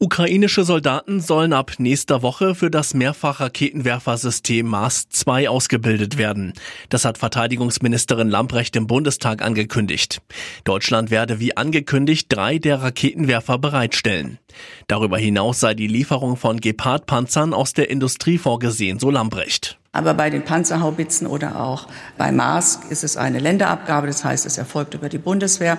Ukrainische 0.00 0.62
Soldaten 0.62 1.20
sollen 1.20 1.52
ab 1.52 1.72
nächster 1.78 2.22
Woche 2.22 2.54
für 2.54 2.70
das 2.70 2.94
Mehrfachraketenwerfersystem 2.94 4.64
Mars 4.64 5.08
2 5.08 5.48
ausgebildet 5.48 6.16
werden. 6.16 6.52
Das 6.88 7.04
hat 7.04 7.18
Verteidigungsministerin 7.18 8.28
Lamprecht 8.28 8.76
im 8.76 8.86
Bundestag 8.86 9.42
angekündigt. 9.42 10.22
Deutschland 10.62 11.10
werde 11.10 11.40
wie 11.40 11.56
angekündigt 11.56 12.26
drei 12.28 12.58
der 12.58 12.80
Raketenwerfer 12.80 13.58
bereitstellen. 13.58 14.38
Darüber 14.86 15.18
hinaus 15.18 15.58
sei 15.58 15.74
die 15.74 15.88
Lieferung 15.88 16.36
von 16.36 16.60
Gepard-Panzern 16.60 17.52
aus 17.52 17.72
der 17.72 17.90
Industrie 17.90 18.38
vorgesehen, 18.38 19.00
so 19.00 19.10
Lambrecht. 19.10 19.80
Aber 19.92 20.14
bei 20.14 20.30
den 20.30 20.44
Panzerhaubitzen 20.44 21.26
oder 21.26 21.60
auch 21.60 21.88
bei 22.18 22.30
Mars 22.30 22.80
ist 22.90 23.04
es 23.04 23.16
eine 23.16 23.38
Länderabgabe, 23.38 24.06
das 24.06 24.24
heißt, 24.24 24.44
es 24.46 24.58
erfolgt 24.58 24.94
über 24.94 25.08
die 25.08 25.18
Bundeswehr. 25.18 25.78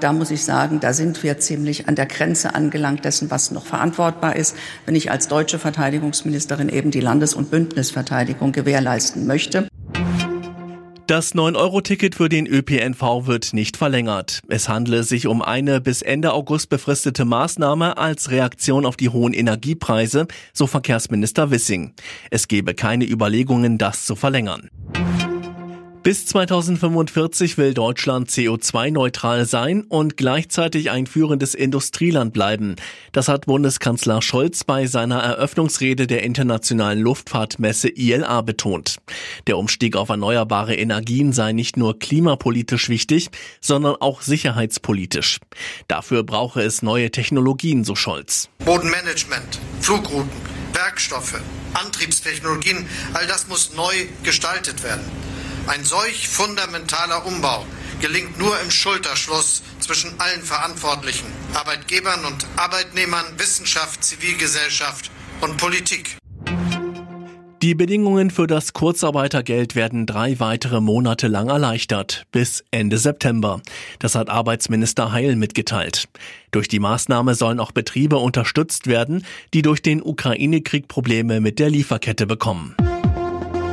Da 0.00 0.12
muss 0.12 0.30
ich 0.30 0.44
sagen, 0.44 0.80
da 0.80 0.92
sind 0.92 1.22
wir 1.22 1.38
ziemlich 1.38 1.86
an 1.86 1.94
der 1.94 2.06
Grenze 2.06 2.54
angelangt 2.54 3.04
dessen, 3.04 3.30
was 3.30 3.50
noch 3.50 3.66
verantwortbar 3.66 4.34
ist, 4.34 4.56
wenn 4.86 4.94
ich 4.94 5.10
als 5.10 5.28
deutsche 5.28 5.58
Verteidigungsministerin 5.58 6.68
eben 6.68 6.90
die 6.90 7.00
Landes- 7.00 7.34
und 7.34 7.50
Bündnisverteidigung 7.50 8.52
gewährleisten 8.52 9.26
möchte. 9.26 9.69
Das 11.10 11.34
9-Euro-Ticket 11.34 12.14
für 12.14 12.28
den 12.28 12.46
ÖPNV 12.46 13.26
wird 13.26 13.52
nicht 13.52 13.76
verlängert. 13.76 14.42
Es 14.46 14.68
handle 14.68 15.02
sich 15.02 15.26
um 15.26 15.42
eine 15.42 15.80
bis 15.80 16.02
Ende 16.02 16.32
August 16.32 16.68
befristete 16.68 17.24
Maßnahme 17.24 17.98
als 17.98 18.30
Reaktion 18.30 18.86
auf 18.86 18.96
die 18.96 19.08
hohen 19.08 19.32
Energiepreise, 19.32 20.28
so 20.52 20.68
Verkehrsminister 20.68 21.50
Wissing. 21.50 21.94
Es 22.30 22.46
gebe 22.46 22.74
keine 22.74 23.06
Überlegungen, 23.06 23.76
das 23.76 24.06
zu 24.06 24.14
verlängern. 24.14 24.70
Bis 26.02 26.24
2045 26.24 27.58
will 27.58 27.74
Deutschland 27.74 28.30
CO2-neutral 28.30 29.44
sein 29.44 29.82
und 29.82 30.16
gleichzeitig 30.16 30.90
ein 30.90 31.06
führendes 31.06 31.54
Industrieland 31.54 32.32
bleiben. 32.32 32.76
Das 33.12 33.28
hat 33.28 33.44
Bundeskanzler 33.44 34.22
Scholz 34.22 34.64
bei 34.64 34.86
seiner 34.86 35.18
Eröffnungsrede 35.18 36.06
der 36.06 36.22
internationalen 36.22 37.00
Luftfahrtmesse 37.00 37.90
ILA 37.90 38.40
betont. 38.40 38.96
Der 39.46 39.58
Umstieg 39.58 39.94
auf 39.94 40.08
erneuerbare 40.08 40.74
Energien 40.74 41.34
sei 41.34 41.52
nicht 41.52 41.76
nur 41.76 41.98
klimapolitisch 41.98 42.88
wichtig, 42.88 43.28
sondern 43.60 43.96
auch 43.96 44.22
sicherheitspolitisch. 44.22 45.38
Dafür 45.86 46.22
brauche 46.22 46.62
es 46.62 46.80
neue 46.80 47.10
Technologien, 47.10 47.84
so 47.84 47.94
Scholz. 47.94 48.48
Bodenmanagement, 48.64 49.60
Flugrouten, 49.82 50.30
Werkstoffe, 50.72 51.42
Antriebstechnologien, 51.74 52.86
all 53.12 53.26
das 53.26 53.48
muss 53.48 53.74
neu 53.74 53.92
gestaltet 54.22 54.82
werden. 54.82 55.04
Ein 55.66 55.84
solch 55.84 56.28
fundamentaler 56.28 57.26
Umbau 57.26 57.64
gelingt 58.00 58.38
nur 58.38 58.58
im 58.60 58.70
Schulterschluss 58.70 59.62
zwischen 59.78 60.18
allen 60.18 60.42
Verantwortlichen, 60.42 61.26
Arbeitgebern 61.54 62.24
und 62.24 62.46
Arbeitnehmern, 62.56 63.26
Wissenschaft, 63.36 64.02
Zivilgesellschaft 64.02 65.10
und 65.40 65.56
Politik. 65.58 66.16
Die 67.62 67.74
Bedingungen 67.74 68.30
für 68.30 68.46
das 68.46 68.72
Kurzarbeitergeld 68.72 69.74
werden 69.74 70.06
drei 70.06 70.40
weitere 70.40 70.80
Monate 70.80 71.28
lang 71.28 71.50
erleichtert, 71.50 72.24
bis 72.32 72.64
Ende 72.70 72.96
September. 72.96 73.60
Das 73.98 74.14
hat 74.14 74.30
Arbeitsminister 74.30 75.12
Heil 75.12 75.36
mitgeteilt. 75.36 76.08
Durch 76.52 76.68
die 76.68 76.78
Maßnahme 76.78 77.34
sollen 77.34 77.60
auch 77.60 77.72
Betriebe 77.72 78.16
unterstützt 78.16 78.86
werden, 78.86 79.26
die 79.52 79.60
durch 79.60 79.82
den 79.82 80.02
Ukraine-Krieg 80.02 80.88
Probleme 80.88 81.40
mit 81.40 81.58
der 81.58 81.68
Lieferkette 81.68 82.26
bekommen. 82.26 82.74